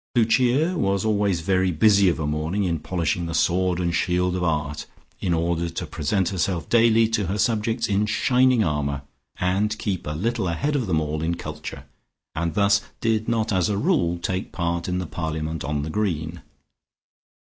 Lucia 0.15 0.75
was 0.79 1.05
always 1.05 1.41
very 1.41 1.69
busy 1.69 2.09
of 2.09 2.17
a 2.19 2.25
morning 2.25 2.63
in 2.63 2.79
polishing 2.79 3.27
the 3.27 3.35
sword 3.35 3.77
and 3.79 3.93
shield 3.93 4.35
of 4.35 4.43
Art, 4.43 4.87
in 5.19 5.31
order 5.31 5.69
to 5.69 5.85
present 5.85 6.29
herself 6.29 6.67
daily 6.69 7.07
to 7.09 7.27
her 7.27 7.37
subjects 7.37 7.87
in 7.87 8.07
shining 8.07 8.63
armour, 8.63 9.03
and 9.39 9.77
keep 9.77 10.07
a 10.07 10.13
little 10.15 10.47
ahead 10.47 10.75
of 10.75 10.87
them 10.87 10.99
all 10.99 11.21
in 11.21 11.35
culture, 11.35 11.85
and 12.33 12.55
thus 12.55 12.81
did 12.99 13.29
not 13.29 13.53
as 13.53 13.69
a 13.69 13.77
rule 13.77 14.17
take 14.17 14.51
part 14.51 14.87
in 14.89 14.97
the 14.97 15.05
parliament 15.05 15.63
on 15.63 15.83
the 15.83 15.89
Green. 15.91 16.41